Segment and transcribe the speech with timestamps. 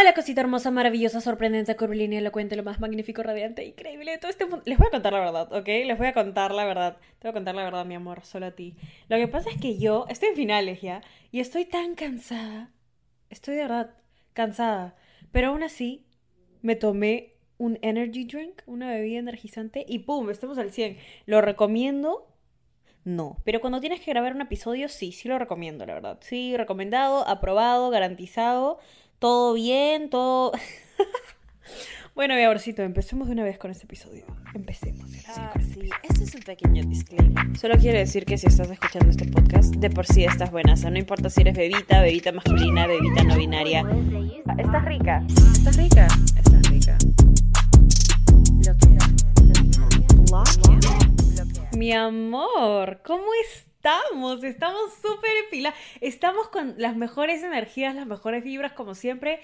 [0.00, 4.46] Hola, cosita hermosa, maravillosa, sorprendente, curvilínea, elocuente, lo más magnífico, radiante, increíble de todo este
[4.46, 4.62] mundo.
[4.64, 5.66] Les voy a contar la verdad, ¿ok?
[5.66, 6.96] Les voy a contar la verdad.
[7.18, 8.76] Te voy a contar la verdad, mi amor, solo a ti.
[9.10, 12.70] Lo que pasa es que yo estoy en finales ya y estoy tan cansada.
[13.28, 13.90] Estoy de verdad
[14.32, 14.96] cansada.
[15.32, 16.06] Pero aún así,
[16.62, 20.30] me tomé un energy drink, una bebida energizante y ¡pum!
[20.30, 20.96] Estamos al 100.
[21.26, 22.26] ¿Lo recomiendo?
[23.04, 23.36] No.
[23.44, 26.18] Pero cuando tienes que grabar un episodio, sí, sí lo recomiendo, la verdad.
[26.22, 28.78] Sí, recomendado, aprobado, garantizado
[29.20, 30.50] todo bien, todo...
[32.16, 34.24] bueno, mi amorcito, empecemos de una vez con este episodio.
[34.54, 35.08] Empecemos.
[35.28, 37.56] Ah, sí, este es un pequeño disclaimer.
[37.56, 40.72] Solo quiero decir que si estás escuchando este podcast, de por sí estás buena.
[40.72, 43.86] O sea, no importa si eres bebita, bebita masculina, bebita no binaria.
[44.58, 45.24] Estás rica.
[45.28, 46.08] ¿Estás rica?
[46.36, 46.98] Estás rica.
[48.66, 48.88] Lo que...
[51.76, 53.69] Mi amor, ¿cómo estás?
[53.80, 59.40] Estamos, estamos súper pila, estamos con las mejores energías, las mejores vibras como siempre,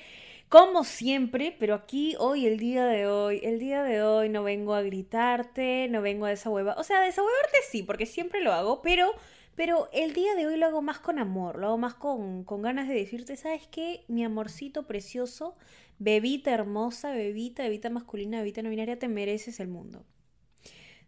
[0.51, 4.75] como siempre, pero aquí hoy, el día de hoy, el día de hoy no vengo
[4.75, 9.12] a gritarte, no vengo a desahuevar, o sea, desahuevarte sí, porque siempre lo hago, pero...
[9.55, 12.61] Pero el día de hoy lo hago más con amor, lo hago más con, con
[12.61, 14.05] ganas de decirte, ¿sabes qué?
[14.06, 15.56] Mi amorcito precioso,
[15.98, 20.05] bebita hermosa, bebita, bebita masculina, bebita no binaria, te mereces el mundo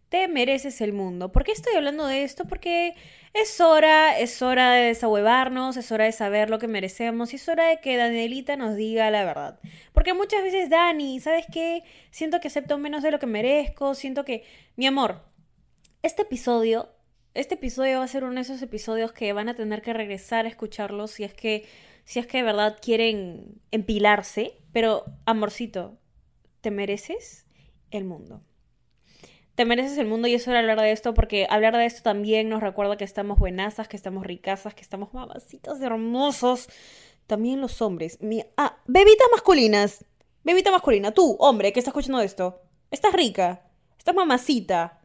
[0.09, 1.33] te mereces el mundo.
[1.33, 2.47] ¿Por qué estoy hablando de esto?
[2.47, 2.95] Porque
[3.35, 7.49] es hora, es hora de desahuevarnos, es hora de saber lo que merecemos y es
[7.49, 9.61] hora de que Danielita nos diga la verdad.
[9.93, 11.83] Porque muchas veces, Dani, ¿sabes qué?
[12.11, 14.45] Siento que acepto menos de lo que merezco, siento que...
[14.77, 15.23] Mi amor,
[16.03, 16.89] este episodio,
[17.35, 20.47] este episodio va a ser uno de esos episodios que van a tener que regresar
[20.47, 21.67] a escucharlos si es que,
[22.05, 24.53] si es que de verdad quieren empilarse.
[24.73, 25.99] Pero, amorcito,
[26.63, 27.47] te mereces
[27.91, 28.48] el mundo
[29.59, 32.05] te mereces el mundo y es hora de hablar de esto porque hablar de esto
[32.05, 36.69] también nos recuerda que estamos buenazas, que estamos ricasas, que estamos mamacitos hermosos.
[37.27, 38.23] También los hombres.
[38.23, 38.45] Mi...
[38.57, 40.05] Ah, bebitas masculinas.
[40.45, 41.11] Bebita masculina.
[41.11, 42.63] Tú, hombre, que estás escuchando esto.
[42.93, 43.69] Estás rica.
[43.99, 45.01] Estás mamacita.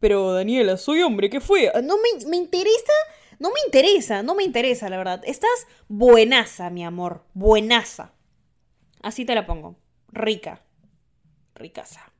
[0.00, 1.70] Pero, Daniela, soy hombre, ¿qué fue?
[1.72, 2.92] Ah, no me, me interesa.
[3.38, 5.22] No me interesa, no me interesa, la verdad.
[5.24, 7.22] Estás buenaza, mi amor.
[7.32, 8.12] Buenaza.
[9.02, 9.76] Así te la pongo.
[10.08, 10.62] Rica.
[11.54, 12.13] Ricasa.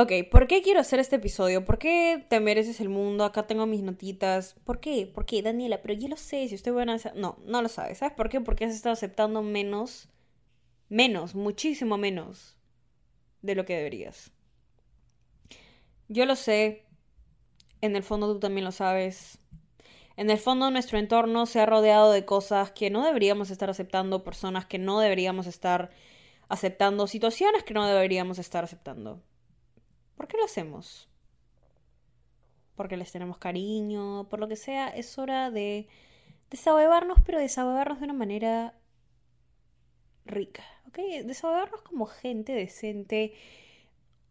[0.00, 1.64] Ok, ¿por qué quiero hacer este episodio?
[1.64, 3.24] ¿Por qué te mereces el mundo?
[3.24, 4.54] Acá tengo mis notitas.
[4.62, 5.10] ¿Por qué?
[5.12, 5.82] ¿Por qué, Daniela?
[5.82, 6.98] Pero yo lo sé, si estoy buena...
[7.16, 7.98] No, no lo sabes.
[7.98, 8.40] ¿Sabes por qué?
[8.40, 10.08] Porque has estado aceptando menos,
[10.88, 12.56] menos, muchísimo menos
[13.42, 14.30] de lo que deberías.
[16.06, 16.86] Yo lo sé.
[17.80, 19.40] En el fondo tú también lo sabes.
[20.16, 24.22] En el fondo nuestro entorno se ha rodeado de cosas que no deberíamos estar aceptando,
[24.22, 25.90] personas que no deberíamos estar
[26.48, 29.24] aceptando, situaciones que no deberíamos estar aceptando.
[30.18, 31.08] ¿Por qué lo hacemos?
[32.74, 35.86] Porque les tenemos cariño, por lo que sea, es hora de
[36.50, 38.74] desahogarnos, pero desahogarnos de una manera
[40.26, 40.98] rica, ¿ok?
[41.24, 43.32] Desahogarnos como gente decente,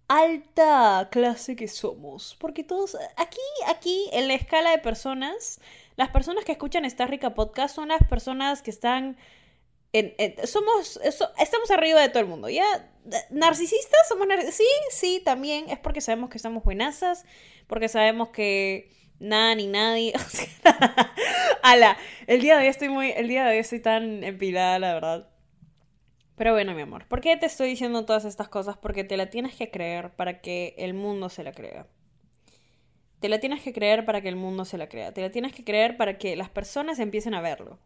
[0.10, 2.36] alta clase que somos.
[2.38, 5.62] Porque todos, aquí, aquí, en la escala de personas,
[5.96, 9.16] las personas que escuchan esta rica podcast son las personas que están
[10.46, 12.66] somos, estamos arriba de todo el mundo, ¿ya?
[13.30, 14.08] ¿Narcisistas?
[14.08, 15.70] ¿Somos Sí, sí, también.
[15.70, 17.26] Es porque sabemos que somos buenazas,
[17.68, 20.14] porque sabemos que nada ni nadie.
[21.64, 21.98] Ala,
[22.28, 25.30] el día de hoy estoy muy, el día de hoy estoy tan empilada, la verdad.
[26.36, 28.78] Pero bueno, mi amor, ¿por qué te estoy diciendo todas estas cosas?
[28.78, 31.88] Porque te la tienes que creer para que el mundo se la crea.
[33.20, 35.12] Te la tienes que creer para que el mundo se la crea.
[35.14, 37.80] Te la tienes que creer para que las personas empiecen a verlo.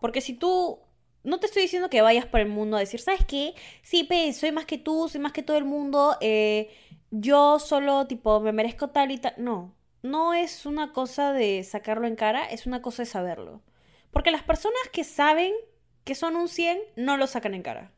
[0.00, 0.80] Porque si tú
[1.28, 3.54] no te estoy diciendo que vayas por el mundo a decir, ¿sabes qué?
[3.82, 6.70] Sí, pe, soy más que tú, soy más que todo el mundo, eh,
[7.10, 9.34] yo solo, tipo, me merezco tal y tal.
[9.36, 13.62] No, no es una cosa de sacarlo en cara, es una cosa de saberlo.
[14.10, 15.52] Porque las personas que saben
[16.04, 17.92] que son un 100 no lo sacan en cara.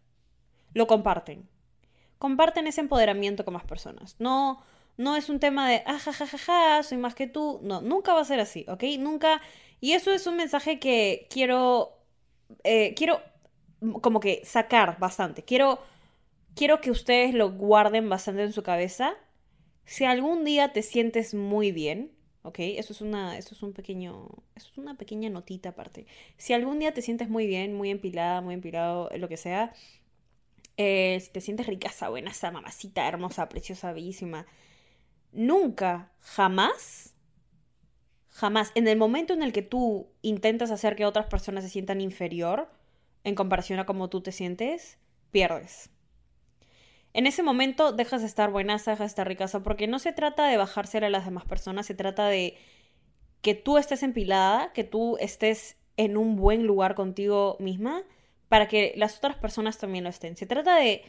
[0.75, 1.49] Lo comparten.
[2.19, 4.17] Comparten ese empoderamiento con más personas.
[4.19, 4.61] No,
[4.97, 7.61] no es un tema de, ah, ja, ja, ja, ja, soy más que tú.
[7.63, 8.83] No, nunca va a ser así, ¿ok?
[8.99, 9.41] Nunca.
[9.81, 12.00] Y eso es un mensaje que quiero
[12.65, 13.21] eh, quiero
[14.03, 15.43] como que sacar bastante.
[15.43, 15.81] Quiero,
[16.55, 19.15] quiero que ustedes lo guarden bastante en su cabeza.
[19.85, 22.13] Si algún día te sientes muy bien,
[22.43, 22.57] ¿ok?
[22.61, 26.07] Eso es una, eso es un pequeño, eso es una pequeña notita aparte.
[26.37, 29.73] Si algún día te sientes muy bien, muy empilada, muy empilado, lo que sea,
[30.77, 34.47] eh, si te sientes ricaza, buena, esa mamacita, hermosa, preciosa, bellísima,
[35.33, 37.10] nunca, jamás
[38.41, 38.73] Jamás.
[38.75, 42.71] En el momento en el que tú intentas hacer que otras personas se sientan inferior
[43.23, 44.97] en comparación a cómo tú te sientes,
[45.31, 45.91] pierdes.
[47.13, 50.49] En ese momento dejas de estar buenaza, dejas de estar ricaza, porque no se trata
[50.49, 52.57] de bajarse a las demás personas, se trata de
[53.43, 58.05] que tú estés empilada, que tú estés en un buen lugar contigo misma
[58.49, 60.39] para que las otras personas también lo estén.
[60.39, 61.03] Se trata de,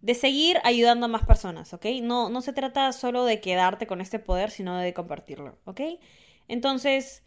[0.00, 1.86] de seguir ayudando a más personas, ¿ok?
[2.02, 5.80] No, no se trata solo de quedarte con este poder, sino de compartirlo, ¿ok?
[6.52, 7.22] Entonces,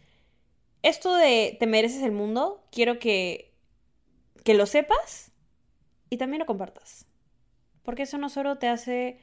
[0.83, 3.55] esto de te mereces el mundo, quiero que,
[4.43, 5.31] que lo sepas
[6.11, 7.07] y también lo compartas.
[7.81, 9.17] Porque eso no solo te hace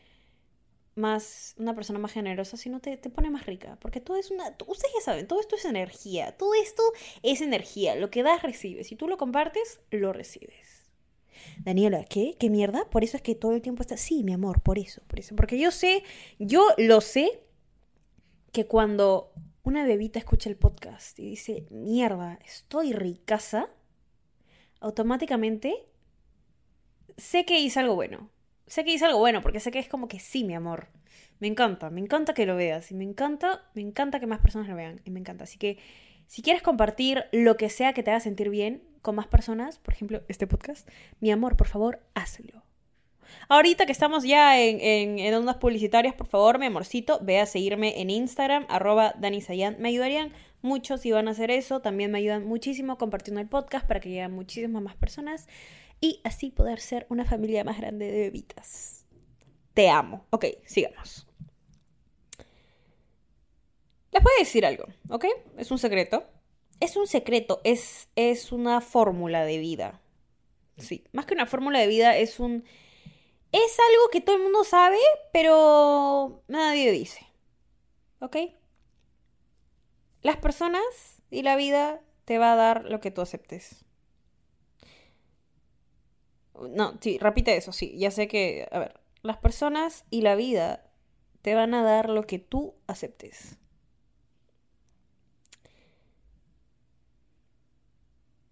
[0.96, 3.78] más una persona más generosa, sino te, te pone más rica.
[3.80, 4.56] Porque todo es una.
[4.66, 6.36] Ustedes ya saben, todo esto es energía.
[6.36, 6.82] Todo esto
[7.22, 7.94] es energía.
[7.94, 8.88] Lo que das, recibes.
[8.88, 10.90] Si tú lo compartes, lo recibes.
[11.58, 12.34] Daniela, ¿qué?
[12.40, 12.90] ¿Qué mierda?
[12.90, 13.96] Por eso es que todo el tiempo está.
[13.96, 15.36] Sí, mi amor, por eso, por eso.
[15.36, 16.02] Porque yo sé,
[16.40, 17.44] yo lo sé,
[18.50, 23.68] que cuando una bebita escucha el podcast y dice, mierda, estoy ricasa,
[24.80, 25.86] automáticamente
[27.16, 28.30] sé que hice algo bueno.
[28.66, 30.88] Sé que hice algo bueno porque sé que es como que sí, mi amor.
[31.38, 34.68] Me encanta, me encanta que lo veas y me encanta, me encanta que más personas
[34.68, 35.44] lo vean y me encanta.
[35.44, 35.78] Así que
[36.26, 39.94] si quieres compartir lo que sea que te haga sentir bien con más personas, por
[39.94, 40.88] ejemplo, este podcast,
[41.20, 42.62] mi amor, por favor, hazlo.
[43.48, 47.46] Ahorita que estamos ya en, en, en, ondas publicitarias, por favor, mi amorcito, ve a
[47.46, 49.76] seguirme en Instagram, arroba danisayan.
[49.78, 50.32] Me ayudarían
[50.62, 51.80] mucho si van a hacer eso.
[51.80, 55.48] También me ayudan muchísimo compartiendo el podcast para que lleguen muchísimas más personas
[56.00, 59.06] y así poder ser una familia más grande de bebitas.
[59.74, 60.26] Te amo.
[60.30, 61.26] Ok, sigamos.
[64.12, 65.24] Les voy a decir algo, ¿ok?
[65.56, 66.24] Es un secreto.
[66.80, 70.00] Es un secreto, es, es una fórmula de vida.
[70.78, 72.64] Sí, más que una fórmula de vida, es un...
[73.52, 74.98] Es algo que todo el mundo sabe,
[75.32, 77.26] pero nadie dice.
[78.20, 78.36] ¿Ok?
[80.22, 83.84] Las personas y la vida te va a dar lo que tú aceptes.
[86.54, 87.96] No, sí, repite eso, sí.
[87.98, 90.90] Ya sé que, a ver, las personas y la vida
[91.42, 93.58] te van a dar lo que tú aceptes.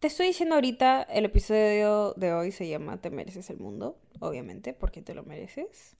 [0.00, 4.72] Te estoy diciendo ahorita, el episodio de hoy se llama Te mereces el mundo, obviamente,
[4.72, 5.94] porque te lo mereces.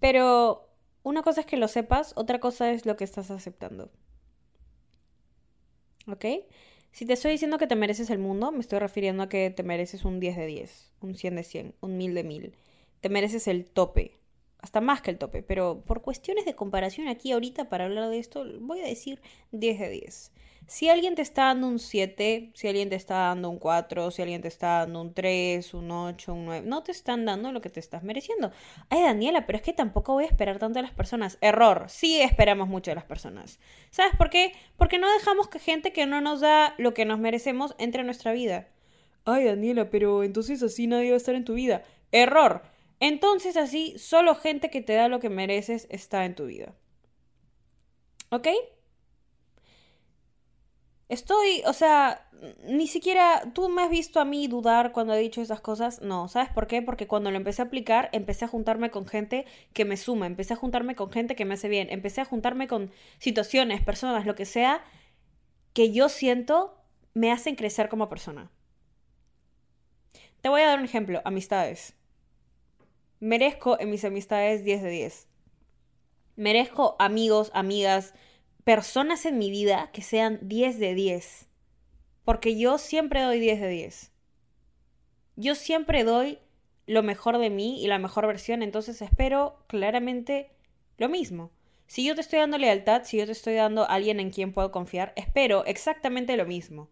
[0.00, 0.68] Pero
[1.04, 3.92] una cosa es que lo sepas, otra cosa es lo que estás aceptando.
[6.08, 6.24] ¿Ok?
[6.90, 9.62] Si te estoy diciendo que te mereces el mundo, me estoy refiriendo a que te
[9.62, 12.56] mereces un 10 de 10, un 100 de 100, un 1000 de 1000.
[13.00, 14.18] Te mereces el tope,
[14.58, 18.18] hasta más que el tope, pero por cuestiones de comparación aquí ahorita para hablar de
[18.18, 19.20] esto, voy a decir
[19.52, 20.32] 10 de 10.
[20.70, 24.22] Si alguien te está dando un 7, si alguien te está dando un 4, si
[24.22, 27.60] alguien te está dando un 3, un 8, un 9, no te están dando lo
[27.60, 28.52] que te estás mereciendo.
[28.88, 31.38] Ay, Daniela, pero es que tampoco voy a esperar tanto de las personas.
[31.40, 33.58] Error, sí esperamos mucho de las personas.
[33.90, 34.52] ¿Sabes por qué?
[34.76, 38.06] Porque no dejamos que gente que no nos da lo que nos merecemos entre en
[38.06, 38.68] nuestra vida.
[39.24, 41.82] Ay, Daniela, pero entonces así nadie va a estar en tu vida.
[42.12, 42.62] Error.
[43.00, 46.76] Entonces así, solo gente que te da lo que mereces está en tu vida.
[48.30, 48.46] ¿Ok?
[51.10, 52.24] Estoy, o sea,
[52.68, 56.00] ni siquiera tú me has visto a mí dudar cuando he dicho esas cosas.
[56.02, 56.82] No, ¿sabes por qué?
[56.82, 60.54] Porque cuando lo empecé a aplicar, empecé a juntarme con gente que me suma, empecé
[60.54, 64.36] a juntarme con gente que me hace bien, empecé a juntarme con situaciones, personas, lo
[64.36, 64.84] que sea,
[65.72, 66.78] que yo siento
[67.12, 68.52] me hacen crecer como persona.
[70.42, 71.96] Te voy a dar un ejemplo, amistades.
[73.18, 75.26] Merezco en mis amistades 10 de 10.
[76.36, 78.14] Merezco amigos, amigas,
[78.64, 81.48] personas en mi vida que sean 10 de 10.
[82.24, 84.12] Porque yo siempre doy 10 de 10.
[85.36, 86.38] Yo siempre doy
[86.86, 90.50] lo mejor de mí y la mejor versión, entonces espero claramente
[90.98, 91.50] lo mismo.
[91.86, 94.52] Si yo te estoy dando lealtad, si yo te estoy dando a alguien en quien
[94.52, 96.88] puedo confiar, espero exactamente lo mismo.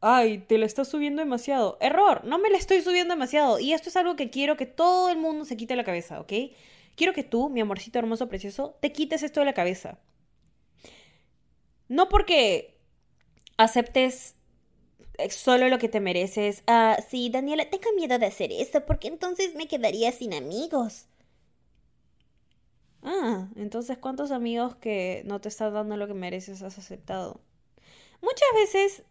[0.00, 1.78] Ay, te la estás subiendo demasiado.
[1.80, 3.58] Error, no me la estoy subiendo demasiado.
[3.58, 6.32] Y esto es algo que quiero que todo el mundo se quite la cabeza, ¿ok?
[6.94, 9.98] Quiero que tú, mi amorcito hermoso, precioso, te quites esto de la cabeza.
[11.88, 12.76] No porque
[13.56, 14.34] aceptes
[15.30, 16.62] solo lo que te mereces.
[16.66, 21.06] Ah, sí, Daniela, tengo miedo de hacer eso porque entonces me quedaría sin amigos.
[23.02, 27.40] Ah, entonces ¿cuántos amigos que no te están dando lo que mereces has aceptado?
[28.20, 29.04] Muchas veces,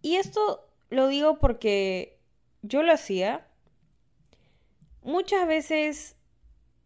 [0.00, 2.18] y esto lo digo porque
[2.62, 3.46] yo lo hacía,
[5.02, 6.16] muchas veces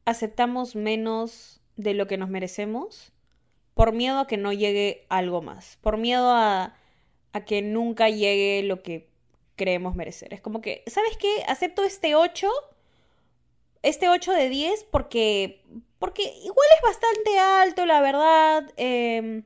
[0.05, 3.13] aceptamos menos de lo que nos merecemos
[3.81, 6.77] por miedo a que no llegue algo más, por miedo a,
[7.33, 9.09] a que nunca llegue lo que
[9.57, 10.35] creemos merecer.
[10.35, 11.45] Es como que, ¿sabes qué?
[11.49, 12.47] Acepto este 8,
[13.81, 15.65] este 8 de 10 porque,
[15.99, 18.71] porque igual es bastante alto, la verdad.
[18.77, 19.45] Eh,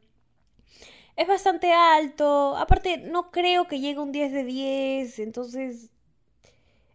[1.14, 2.56] es bastante alto.
[2.56, 5.18] Aparte, no creo que llegue un 10 de 10.
[5.20, 5.90] Entonces,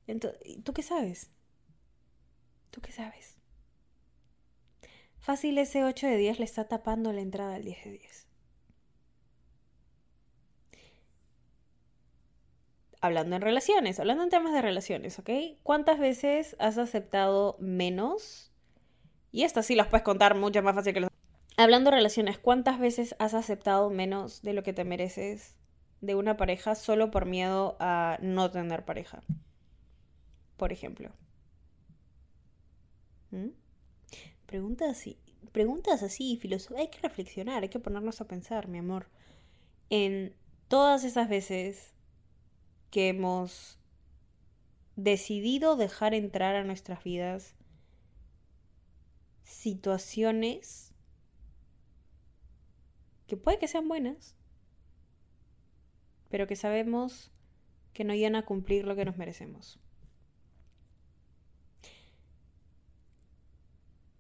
[0.08, 1.31] entonces ¿tú qué sabes?
[2.69, 3.38] ¿Tú qué sabes?
[5.29, 8.27] Fácil ese 8 de 10 le está tapando la entrada al 10 de 10.
[13.00, 15.29] hablando en relaciones, hablando en temas de relaciones, ¿ok?
[15.62, 18.51] ¿Cuántas veces has aceptado menos?
[19.31, 21.12] Y estas sí las puedes contar mucho más fácil que los...
[21.57, 25.59] Hablando de relaciones, ¿cuántas veces has aceptado menos de lo que te mereces
[26.01, 29.21] de una pareja solo por miedo a no tener pareja?
[30.57, 31.12] Por ejemplo.
[33.29, 33.50] ¿Mm?
[34.50, 35.20] Preguntas así,
[35.51, 36.39] preguntas así.
[36.75, 39.06] Hay que reflexionar, hay que ponernos a pensar, mi amor.
[39.91, 40.36] En
[40.68, 41.94] todas esas veces
[42.89, 43.77] que hemos
[44.96, 47.53] decidido dejar entrar a nuestras vidas
[49.44, 50.96] situaciones
[53.27, 54.36] que puede que sean buenas,
[56.29, 57.32] pero que sabemos
[57.94, 59.79] que no iban a cumplir lo que nos merecemos.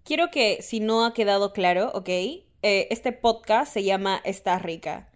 [0.09, 2.09] Quiero que, si no ha quedado claro, ¿ok?
[2.09, 5.07] Eh, este podcast se llama Estás rica.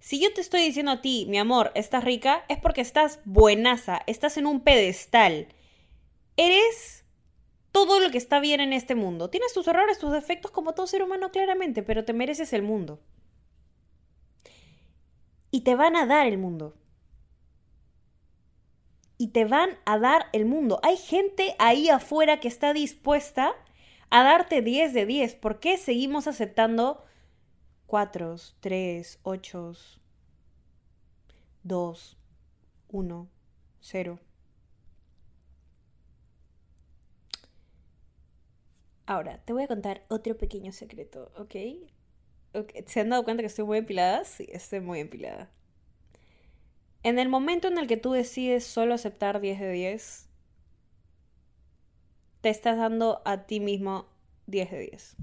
[0.00, 4.00] Si yo te estoy diciendo a ti, mi amor, estás rica, es porque estás buenaza,
[4.06, 5.48] estás en un pedestal.
[6.38, 7.04] Eres
[7.72, 9.28] todo lo que está bien en este mundo.
[9.28, 13.02] Tienes tus errores, tus defectos como todo ser humano claramente, pero te mereces el mundo.
[15.50, 16.74] Y te van a dar el mundo.
[19.18, 20.80] Y te van a dar el mundo.
[20.82, 23.54] Hay gente ahí afuera que está dispuesta
[24.10, 25.34] a darte 10 de 10.
[25.36, 27.04] ¿Por qué seguimos aceptando
[27.86, 29.72] 4, 3, 8,
[31.62, 32.16] 2,
[32.88, 33.28] 1,
[33.80, 34.18] 0?
[39.06, 41.54] Ahora, te voy a contar otro pequeño secreto, ¿ok?
[42.86, 44.24] ¿Se han dado cuenta que estoy muy empilada?
[44.24, 45.50] Sí, estoy muy empilada.
[47.02, 50.27] En el momento en el que tú decides solo aceptar 10 de 10,
[52.40, 54.06] te estás dando a ti mismo
[54.46, 55.16] 10 de 10.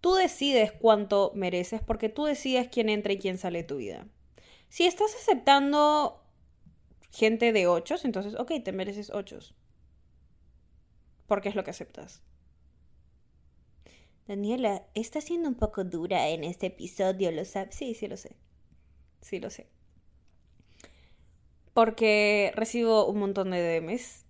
[0.00, 4.06] Tú decides cuánto mereces porque tú decides quién entra y quién sale de tu vida.
[4.68, 6.22] Si estás aceptando
[7.10, 9.38] gente de 8, entonces, ok, te mereces 8.
[11.26, 12.22] Porque es lo que aceptas.
[14.26, 17.74] Daniela, está siendo un poco dura en este episodio, ¿lo sabes?
[17.74, 18.36] Sí, sí lo sé.
[19.22, 19.77] Sí lo sé
[21.78, 24.24] porque recibo un montón de DMs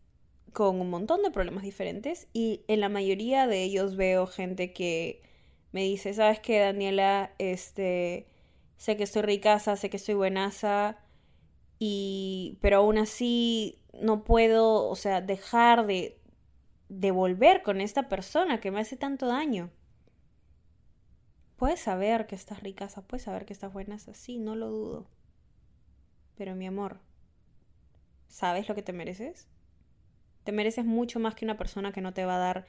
[0.52, 5.22] con un montón de problemas diferentes y en la mayoría de ellos veo gente que
[5.72, 7.32] me dice, ¿sabes qué, Daniela?
[7.38, 8.26] Este,
[8.76, 10.98] sé que estoy ricaza, sé que estoy buenaza,
[11.78, 16.20] y, pero aún así no puedo, o sea, dejar de,
[16.90, 19.70] de volver con esta persona que me hace tanto daño.
[21.56, 25.06] Puedes saber que estás ricaza, puedes saber que estás buenaza, sí, no lo dudo.
[26.36, 27.07] Pero mi amor,
[28.28, 29.48] ¿Sabes lo que te mereces?
[30.44, 32.66] Te mereces mucho más que una persona que no te va a dar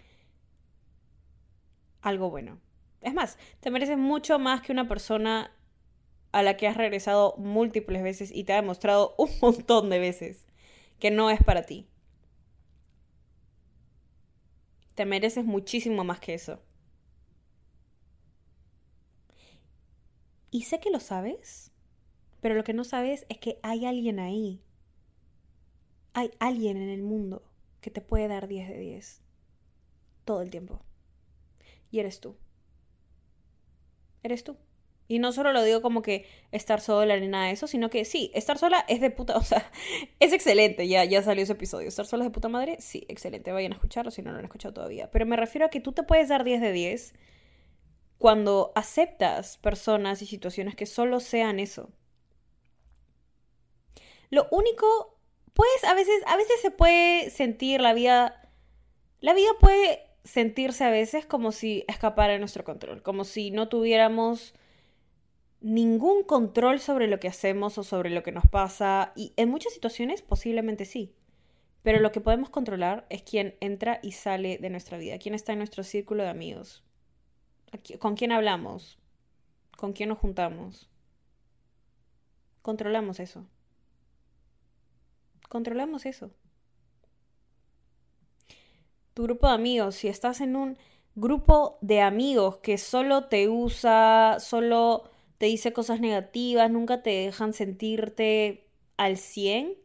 [2.01, 2.60] algo bueno.
[3.01, 5.51] Es más, te mereces mucho más que una persona
[6.32, 10.46] a la que has regresado múltiples veces y te ha demostrado un montón de veces
[11.00, 11.88] que no es para ti.
[14.96, 16.62] Te mereces muchísimo más que eso.
[20.51, 21.72] Y sé que lo sabes,
[22.42, 24.62] pero lo que no sabes es que hay alguien ahí
[26.13, 27.44] hay alguien en el mundo
[27.82, 29.22] que te puede dar 10 de 10
[30.25, 30.82] todo el tiempo.
[31.92, 32.36] Y eres tú.
[34.22, 34.58] Eres tú.
[35.08, 38.06] Y no solo lo digo como que estar sola ni nada de eso, sino que
[38.06, 39.72] sí, estar sola es de puta, o sea,
[40.20, 41.88] es excelente, ya, ya salió ese episodio.
[41.88, 44.46] Estar sola es de puta madre, sí, excelente, vayan a escucharlo si no lo han
[44.46, 45.10] escuchado todavía.
[45.10, 47.16] Pero me refiero a que tú te puedes dar 10 de 10
[48.20, 51.89] cuando aceptas personas y situaciones que solo sean eso.
[54.30, 55.18] Lo único
[55.60, 58.50] pues a veces, a veces se puede sentir la vida,
[59.20, 63.68] la vida puede sentirse a veces como si escapara de nuestro control, como si no
[63.68, 64.54] tuviéramos
[65.60, 69.74] ningún control sobre lo que hacemos o sobre lo que nos pasa, y en muchas
[69.74, 71.13] situaciones posiblemente sí.
[71.84, 75.51] Pero lo que podemos controlar es quién entra y sale de nuestra vida, quién está
[75.51, 76.86] en nuestro círculo de amigos,
[78.00, 78.98] con quién hablamos,
[79.75, 80.89] con quién nos juntamos.
[82.62, 83.46] Controlamos eso.
[85.50, 86.32] Controlamos eso.
[89.13, 90.77] Tu grupo de amigos, si estás en un
[91.15, 97.53] grupo de amigos que solo te usa, solo te dice cosas negativas, nunca te dejan
[97.53, 99.75] sentirte al 100,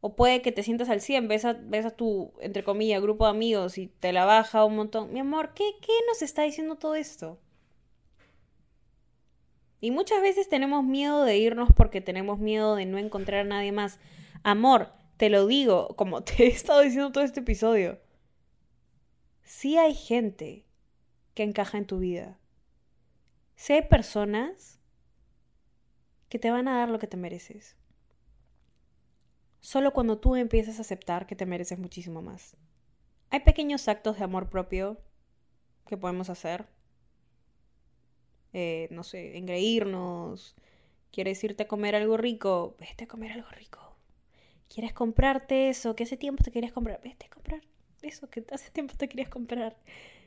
[0.00, 3.30] o puede que te sientas al 100, ves a, a tu, entre comillas, grupo de
[3.30, 5.12] amigos y te la baja un montón.
[5.12, 7.38] Mi amor, ¿qué, ¿qué nos está diciendo todo esto?
[9.80, 13.72] Y muchas veces tenemos miedo de irnos porque tenemos miedo de no encontrar a nadie
[13.72, 13.98] más.
[14.42, 18.00] Amor, te lo digo, como te he estado diciendo todo este episodio.
[19.42, 20.66] Sí hay gente
[21.34, 22.38] que encaja en tu vida.
[23.56, 24.78] Sí hay personas
[26.28, 27.76] que te van a dar lo que te mereces.
[29.60, 32.56] Solo cuando tú empiezas a aceptar que te mereces muchísimo más.
[33.30, 35.00] Hay pequeños actos de amor propio
[35.86, 36.66] que podemos hacer.
[38.52, 40.54] Eh, no sé, engreírnos.
[41.10, 42.76] ¿Quieres irte a comer algo rico?
[42.78, 43.87] Vete a comer algo rico.
[44.68, 47.00] ¿Quieres comprarte eso que hace tiempo te querías comprar?
[47.02, 47.62] Vete a comprar
[48.02, 49.76] eso que hace tiempo te querías comprar.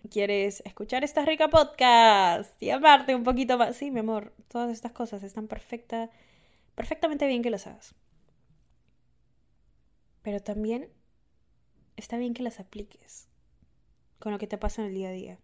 [0.10, 3.75] ¿Quieres escuchar esta rica podcast y amarte un poquito más?
[3.77, 6.10] Sí, mi amor, todas estas cosas están perfecta,
[6.75, 7.95] perfectamente bien que las hagas.
[10.24, 10.89] Pero también
[11.95, 13.27] está bien que las apliques
[14.19, 15.39] con lo que te pasa en el día a día.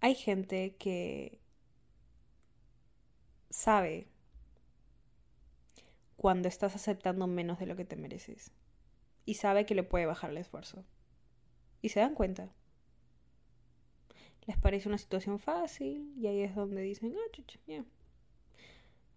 [0.00, 1.39] Hay gente que
[3.50, 4.06] sabe
[6.16, 8.52] cuando estás aceptando menos de lo que te mereces.
[9.24, 10.84] Y sabe que le puede bajar el esfuerzo.
[11.82, 12.52] Y se dan cuenta.
[14.46, 17.84] Les parece una situación fácil y ahí es donde dicen, ah, chucha, ya.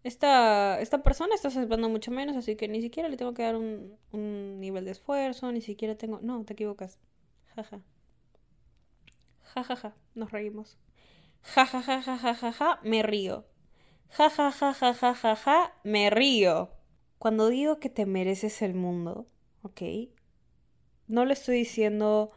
[0.03, 3.55] Esta, esta persona está aceptando mucho menos, así que ni siquiera le tengo que dar
[3.55, 6.19] un, un nivel de esfuerzo, ni siquiera tengo...
[6.21, 6.99] No, te equivocas.
[7.55, 7.81] Jaja.
[9.53, 9.95] Jajaja, ja, ja.
[10.15, 10.77] nos reímos.
[11.41, 13.45] Jajaja, ja, ja, ja, ja, me río.
[14.09, 16.69] Ja, ja, ja, ja, ja, ja, ja, me río.
[17.17, 19.27] Cuando digo que te mereces el mundo,
[19.61, 19.81] ¿ok?
[21.07, 22.31] No lo estoy diciendo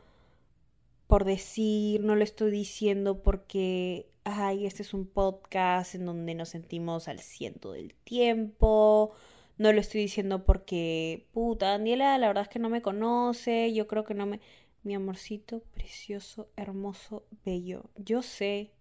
[1.06, 6.48] por decir, no lo estoy diciendo porque, ay, este es un podcast en donde nos
[6.50, 9.12] sentimos al ciento del tiempo.
[9.58, 13.86] No lo estoy diciendo porque, puta, Daniela, la verdad es que no me conoce, yo
[13.86, 14.40] creo que no me...
[14.82, 17.90] Mi amorcito, precioso, hermoso, bello.
[17.96, 18.72] Yo sé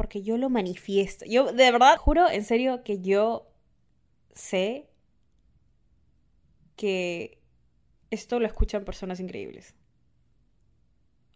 [0.00, 1.26] porque yo lo manifiesto.
[1.26, 3.52] Yo, de verdad, juro en serio que yo
[4.32, 4.88] sé
[6.74, 7.38] que
[8.10, 9.74] esto lo escuchan personas increíbles.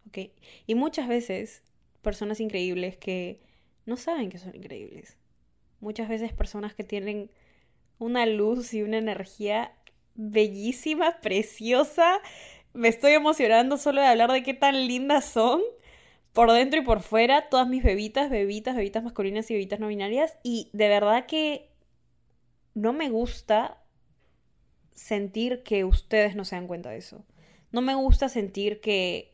[0.07, 0.31] ¿Ok?
[0.65, 1.61] Y muchas veces
[2.01, 3.39] personas increíbles que
[3.85, 5.19] no saben que son increíbles.
[5.79, 7.29] Muchas veces personas que tienen
[7.99, 9.75] una luz y una energía
[10.15, 12.19] bellísima, preciosa.
[12.73, 15.61] Me estoy emocionando solo de hablar de qué tan lindas son
[16.35, 20.37] por dentro y por fuera, todas mis bebitas, bebitas, bebitas masculinas y bebitas no binarias.
[20.43, 21.71] Y de verdad que
[22.73, 23.81] no me gusta
[24.93, 27.23] sentir que ustedes no se dan cuenta de eso.
[27.71, 29.33] No me gusta sentir que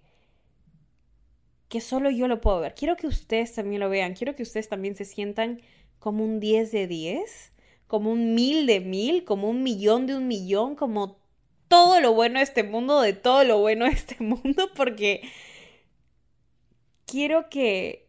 [1.70, 2.76] que solo yo lo puedo ver.
[2.76, 4.14] Quiero que ustedes también lo vean.
[4.14, 5.62] Quiero que ustedes también se sientan
[5.98, 7.52] como un 10 de 10,
[7.88, 11.18] como un mil de mil, como un millón de un millón, como
[11.68, 15.22] todo lo bueno de este mundo, de todo lo bueno de este mundo, porque
[17.12, 18.08] quiero que,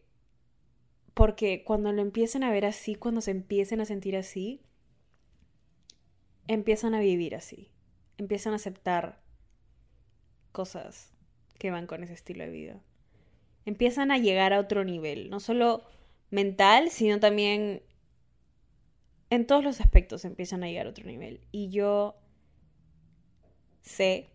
[1.13, 4.61] porque cuando lo empiecen a ver así, cuando se empiecen a sentir así,
[6.47, 7.69] empiezan a vivir así,
[8.17, 9.21] empiezan a aceptar
[10.53, 11.11] cosas
[11.59, 12.81] que van con ese estilo de vida.
[13.65, 15.83] Empiezan a llegar a otro nivel, no solo
[16.29, 17.83] mental, sino también
[19.29, 21.41] en todos los aspectos empiezan a llegar a otro nivel.
[21.51, 22.15] Y yo
[23.81, 24.29] sé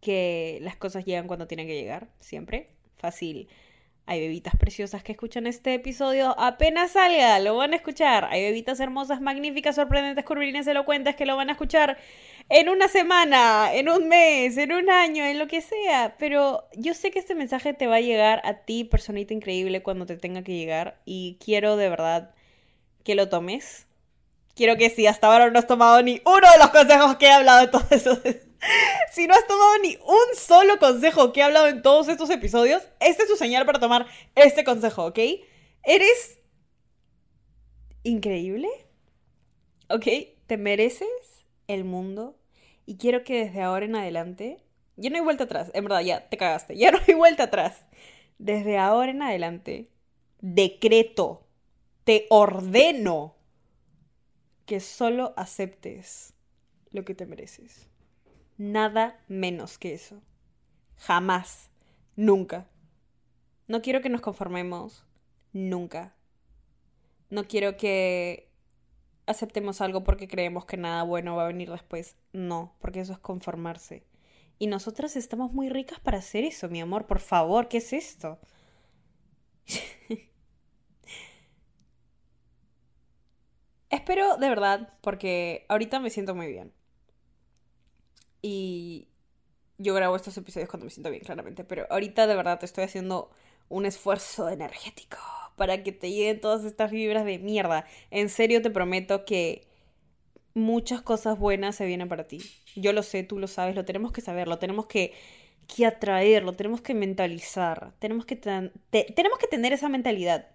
[0.00, 3.48] que las cosas llegan cuando tienen que llegar, siempre fácil.
[4.08, 8.26] Hay bebitas preciosas que escuchan este episodio apenas salga, lo van a escuchar.
[8.26, 11.98] Hay bebitas hermosas, magníficas, sorprendentes, curvilíneas, elocuentes que lo van a escuchar
[12.48, 16.14] en una semana, en un mes, en un año, en lo que sea.
[16.18, 20.06] Pero yo sé que este mensaje te va a llegar a ti, personita increíble, cuando
[20.06, 21.00] te tenga que llegar.
[21.04, 22.30] Y quiero de verdad
[23.02, 23.88] que lo tomes.
[24.54, 27.32] Quiero que si hasta ahora no has tomado ni uno de los consejos que he
[27.32, 28.20] hablado de todo eso
[29.12, 32.82] si no has tomado ni un solo consejo que he hablado en todos estos episodios,
[33.00, 35.18] esta es tu señal para tomar este consejo, ¿ok?
[35.82, 36.40] Eres
[38.02, 38.68] increíble,
[39.88, 40.06] ¿ok?
[40.46, 41.08] Te mereces
[41.66, 42.38] el mundo
[42.86, 44.62] y quiero que desde ahora en adelante,
[44.96, 47.84] ya no hay vuelta atrás, en verdad, ya te cagaste, ya no hay vuelta atrás.
[48.38, 49.90] Desde ahora en adelante,
[50.40, 51.46] decreto,
[52.04, 53.34] te ordeno
[54.66, 56.34] que solo aceptes
[56.90, 57.88] lo que te mereces.
[58.58, 60.22] Nada menos que eso.
[60.96, 61.70] Jamás.
[62.16, 62.66] Nunca.
[63.68, 65.04] No quiero que nos conformemos.
[65.52, 66.14] Nunca.
[67.30, 68.48] No quiero que
[69.26, 72.16] aceptemos algo porque creemos que nada bueno va a venir después.
[72.32, 74.04] No, porque eso es conformarse.
[74.58, 77.06] Y nosotras estamos muy ricas para hacer eso, mi amor.
[77.06, 78.38] Por favor, ¿qué es esto?
[83.90, 86.72] Espero de verdad, porque ahorita me siento muy bien.
[88.48, 89.08] Y
[89.76, 91.64] yo grabo estos episodios cuando me siento bien, claramente.
[91.64, 93.28] Pero ahorita de verdad te estoy haciendo
[93.68, 95.18] un esfuerzo energético
[95.56, 97.86] para que te lleguen todas estas vibras de mierda.
[98.12, 99.66] En serio te prometo que
[100.54, 102.38] muchas cosas buenas se vienen para ti.
[102.76, 105.12] Yo lo sé, tú lo sabes, lo tenemos que saber, lo tenemos que,
[105.66, 110.46] que atraerlo, tenemos que mentalizar, tenemos que, tenemos que tener esa mentalidad.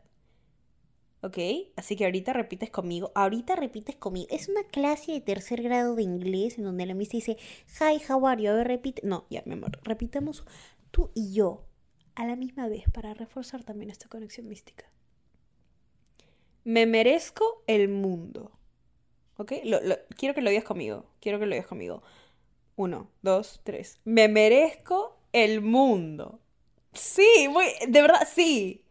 [1.23, 1.38] ¿Ok?
[1.75, 3.12] Así que ahorita repites conmigo.
[3.13, 4.27] Ahorita repites conmigo.
[4.31, 7.38] Es una clase de tercer grado de inglés en donde la misa dice,
[7.79, 8.49] Hi, how are you?
[8.49, 9.05] A ver, repite.
[9.05, 9.79] No, ya, mi amor.
[9.84, 10.43] Repitamos
[10.89, 11.65] tú y yo
[12.15, 14.86] a la misma vez para reforzar también esta conexión mística.
[16.63, 18.51] Me merezco el mundo.
[19.38, 19.53] ¿Ok?
[20.15, 21.05] quiero que lo digas conmigo.
[21.19, 22.01] Quiero que lo digas conmigo.
[22.75, 23.99] Uno, dos, tres.
[24.05, 26.39] Me merezco el mundo.
[26.93, 28.84] Sí, muy, de verdad, sí.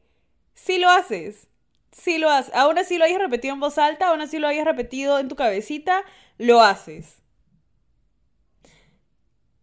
[0.55, 1.50] Sí lo haces.
[1.93, 2.55] Sí lo haces.
[2.55, 5.37] Aún así lo hayas repetido en voz alta, aún así lo hayas repetido en tu
[5.37, 6.05] cabecita,
[6.39, 7.21] lo haces.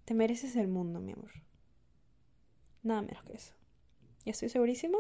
[0.06, 1.32] Te mereces el mundo, mi amor.
[2.84, 3.54] Nada menos que eso.
[4.24, 4.98] Y estoy segurísima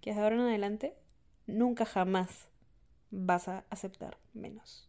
[0.00, 0.96] que de ahora en adelante
[1.46, 2.48] nunca jamás
[3.10, 4.88] vas a aceptar menos.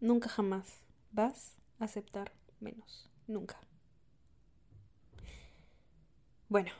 [0.00, 3.10] Nunca jamás vas a aceptar menos.
[3.26, 3.58] Nunca.
[6.48, 6.72] Bueno,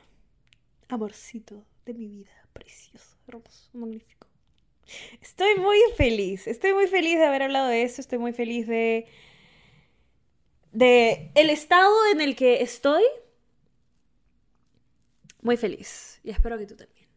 [0.89, 4.27] amorcito de mi vida precioso, hermoso, magnífico.
[5.21, 9.07] Estoy muy feliz, estoy muy feliz de haber hablado de eso, estoy muy feliz de
[10.71, 13.03] de el estado en el que estoy.
[15.41, 17.07] Muy feliz y espero que tú también.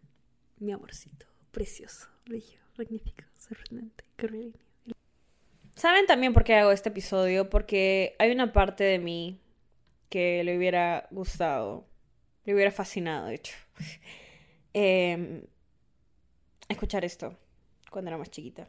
[0.58, 4.04] Mi amorcito, precioso, bello, magnífico, sorprendente.
[5.74, 7.50] ¿Saben también por qué hago este episodio?
[7.50, 9.40] Porque hay una parte de mí
[10.08, 11.86] que le hubiera gustado,
[12.44, 13.54] le hubiera fascinado, de hecho
[14.74, 15.46] Em,
[16.68, 17.36] escuchar esto
[17.90, 18.68] cuando era más chiquita.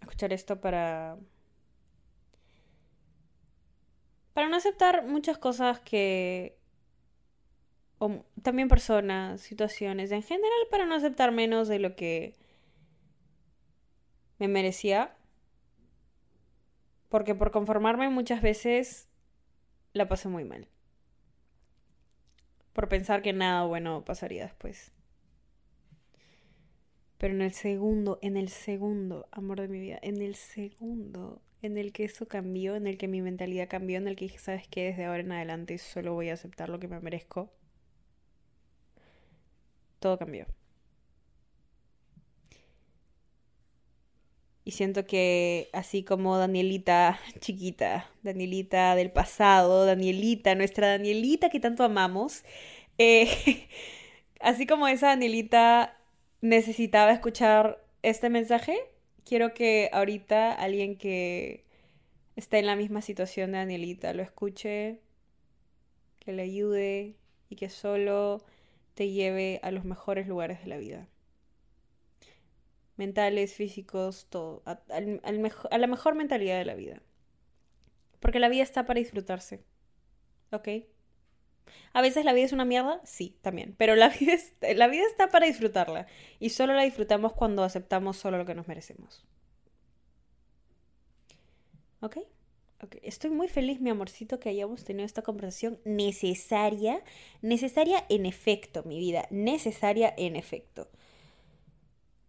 [0.00, 1.18] Escuchar esto para...
[4.32, 6.56] Para no aceptar muchas cosas que...
[7.98, 12.38] O también personas, situaciones, en general para no aceptar menos de lo que
[14.38, 15.16] me merecía.
[17.08, 19.08] Porque por conformarme muchas veces
[19.92, 20.68] la pasé muy mal
[22.80, 24.90] por pensar que nada bueno pasaría después.
[27.18, 31.76] Pero en el segundo, en el segundo, amor de mi vida, en el segundo en
[31.76, 34.66] el que eso cambió, en el que mi mentalidad cambió, en el que dije, ¿sabes
[34.66, 34.86] qué?
[34.86, 37.52] Desde ahora en adelante solo voy a aceptar lo que me merezco.
[39.98, 40.46] Todo cambió.
[44.64, 51.82] Y siento que así como Danielita chiquita, Danielita del pasado, Danielita, nuestra Danielita que tanto
[51.84, 52.44] amamos,
[52.98, 53.66] eh,
[54.40, 55.96] así como esa Danielita
[56.42, 58.78] necesitaba escuchar este mensaje,
[59.24, 61.64] quiero que ahorita alguien que
[62.36, 65.00] está en la misma situación de Danielita lo escuche,
[66.20, 67.16] que le ayude
[67.48, 68.44] y que solo
[68.94, 71.08] te lleve a los mejores lugares de la vida
[73.00, 74.78] mentales, físicos, todo, a,
[75.78, 77.02] la mejor mentalidad de la vida.
[78.20, 79.64] Porque la vida está para disfrutarse.
[80.52, 80.68] ¿Ok?
[81.94, 83.74] A veces la vida es una mierda, sí, también.
[83.78, 86.06] Pero la vida, está para disfrutarla.
[86.38, 89.24] Y solo la disfrutamos cuando aceptamos solo lo que nos merecemos.
[92.02, 92.18] Ok,
[93.02, 97.02] estoy muy feliz, mi amorcito, que hayamos tenido esta conversación necesaria,
[97.42, 100.88] necesaria en efecto, mi vida, necesaria en efecto.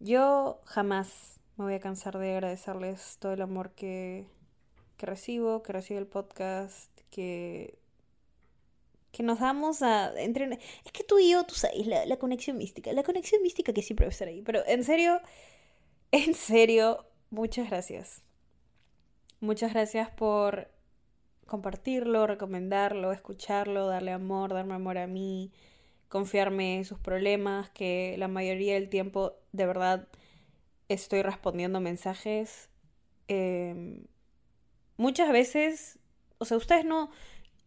[0.04, 4.26] Yo jamás me voy a cansar de agradecerles todo el amor que,
[4.98, 7.78] que recibo, que recibe el podcast, que,
[9.12, 10.12] que nos damos a...
[10.20, 13.74] Entre, es que tú y yo, tú sabes, la, la conexión mística, la conexión mística
[13.74, 14.42] que siempre va a estar ahí.
[14.42, 15.22] Pero en serio,
[16.12, 18.24] en serio, muchas gracias.
[19.40, 20.68] Muchas gracias por
[21.46, 25.52] compartirlo, recomendarlo, escucharlo, darle amor, darme amor a mí,
[26.12, 30.10] confiarme sus problemas, que la mayoría del tiempo de verdad
[30.89, 32.69] estoy respondiendo mensajes.
[33.30, 34.04] Em,
[34.97, 36.00] muchas veces,
[36.38, 37.12] o sea, ustedes no,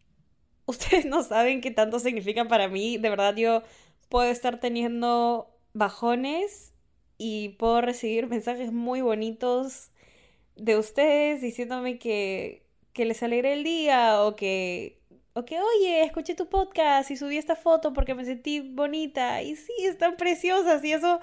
[0.67, 2.97] ustedes no saben qué tanto significan para mí.
[2.97, 3.63] De verdad, yo
[4.09, 6.71] puedo estar teniendo bajones
[7.17, 9.89] y puedo recibir mensajes muy bonitos
[10.55, 15.01] de ustedes diciéndome que, que les alegré el día o que
[15.35, 19.41] o que, oye, escuché tu podcast y subí esta foto porque me sentí bonita.
[19.41, 21.19] Y sí, están preciosas y eso,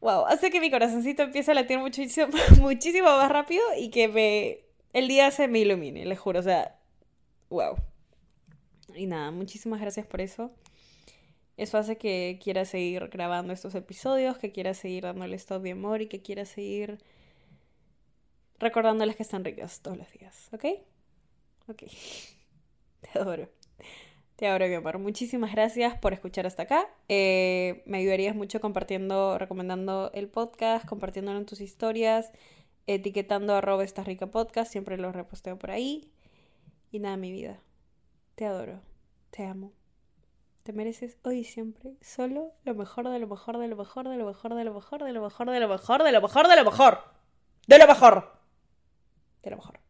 [0.00, 2.26] wow, hace que mi corazoncito empiece a latir muchísimo,
[2.60, 6.40] muchísimo más rápido y que me, el día se me ilumine, les juro.
[6.40, 6.80] O sea,
[7.48, 7.76] wow.
[8.96, 10.50] Y nada, muchísimas gracias por eso.
[11.56, 16.02] Eso hace que quiera seguir grabando estos episodios, que quiera seguir dándoles todo mi amor
[16.02, 16.98] y que quiera seguir
[18.58, 20.64] recordándoles que están ricas todos los días, ¿ok?
[21.68, 21.84] Ok.
[23.12, 23.48] Te adoro.
[24.36, 24.98] Te adoro, mi amor.
[24.98, 26.88] Muchísimas gracias por escuchar hasta acá.
[27.08, 32.32] Eh, me ayudarías mucho compartiendo, recomendando el podcast, compartiéndolo en tus historias,
[32.86, 34.72] etiquetando arroba esta rica podcast.
[34.72, 36.10] Siempre lo reposteo por ahí.
[36.90, 37.60] Y nada, mi vida.
[38.34, 38.80] Te adoro.
[39.30, 39.72] Te amo.
[40.62, 44.16] Te mereces hoy y siempre solo lo mejor de lo mejor de lo mejor de
[44.16, 46.20] lo mejor de lo mejor de lo mejor de lo mejor de lo mejor de
[46.20, 46.48] lo mejor.
[46.48, 47.02] De lo mejor.
[47.66, 48.32] De lo mejor.
[49.42, 49.89] De lo mejor.